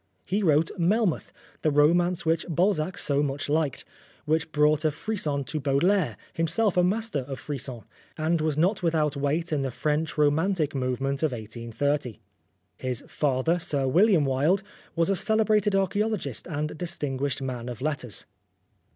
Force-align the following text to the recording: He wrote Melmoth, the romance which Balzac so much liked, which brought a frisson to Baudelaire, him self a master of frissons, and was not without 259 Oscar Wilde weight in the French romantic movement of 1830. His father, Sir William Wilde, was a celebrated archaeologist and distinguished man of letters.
He 0.25 0.41
wrote 0.41 0.71
Melmoth, 0.79 1.31
the 1.61 1.69
romance 1.69 2.25
which 2.25 2.47
Balzac 2.49 2.97
so 2.97 3.21
much 3.21 3.47
liked, 3.47 3.85
which 4.25 4.51
brought 4.51 4.83
a 4.83 4.89
frisson 4.89 5.43
to 5.43 5.59
Baudelaire, 5.59 6.17
him 6.33 6.47
self 6.47 6.75
a 6.75 6.83
master 6.83 7.19
of 7.19 7.39
frissons, 7.39 7.83
and 8.17 8.41
was 8.41 8.57
not 8.57 8.81
without 8.81 9.11
259 9.11 9.11
Oscar 9.11 9.21
Wilde 9.21 9.37
weight 9.37 9.53
in 9.53 9.61
the 9.61 9.79
French 9.79 10.17
romantic 10.17 10.73
movement 10.73 11.21
of 11.21 11.33
1830. 11.33 12.17
His 12.77 13.03
father, 13.07 13.59
Sir 13.59 13.87
William 13.87 14.25
Wilde, 14.25 14.63
was 14.95 15.11
a 15.11 15.15
celebrated 15.15 15.75
archaeologist 15.75 16.47
and 16.47 16.75
distinguished 16.79 17.43
man 17.43 17.69
of 17.69 17.79
letters. 17.79 18.25